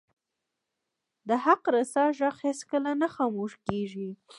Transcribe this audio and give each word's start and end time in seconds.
د 1.27 1.29
حق 1.45 1.63
رسا 1.75 2.05
ږغ 2.17 2.35
هیڅکله 2.43 2.91
نه 3.01 3.07
خاموش 3.15 3.51
کیږي 3.67 4.09